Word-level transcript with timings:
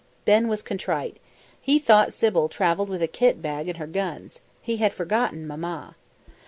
Ben 0.25 0.47
was 0.47 0.63
contrite. 0.63 1.17
He 1.61 1.77
thought 1.77 2.11
Sybil 2.11 2.49
travelled 2.49 2.89
with 2.89 3.03
a 3.03 3.07
kit 3.07 3.39
bag 3.39 3.67
and 3.67 3.77
her 3.77 3.85
guns; 3.85 4.39
he 4.59 4.77
had 4.77 4.93
forgotten 4.95 5.45
Mamma. 5.45 5.95